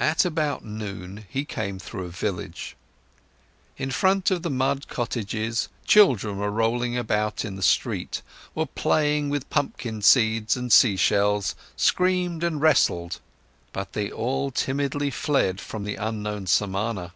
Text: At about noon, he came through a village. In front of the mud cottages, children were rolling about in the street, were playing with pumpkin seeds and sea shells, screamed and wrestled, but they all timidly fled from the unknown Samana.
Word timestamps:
At 0.00 0.24
about 0.24 0.64
noon, 0.64 1.24
he 1.28 1.44
came 1.44 1.78
through 1.78 2.06
a 2.06 2.10
village. 2.10 2.74
In 3.76 3.92
front 3.92 4.28
of 4.32 4.42
the 4.42 4.50
mud 4.50 4.88
cottages, 4.88 5.68
children 5.86 6.38
were 6.38 6.50
rolling 6.50 6.98
about 6.98 7.44
in 7.44 7.54
the 7.54 7.62
street, 7.62 8.22
were 8.56 8.66
playing 8.66 9.30
with 9.30 9.48
pumpkin 9.50 10.02
seeds 10.02 10.56
and 10.56 10.72
sea 10.72 10.96
shells, 10.96 11.54
screamed 11.76 12.42
and 12.42 12.60
wrestled, 12.60 13.20
but 13.72 13.92
they 13.92 14.10
all 14.10 14.50
timidly 14.50 15.12
fled 15.12 15.60
from 15.60 15.84
the 15.84 15.94
unknown 15.94 16.48
Samana. 16.48 17.12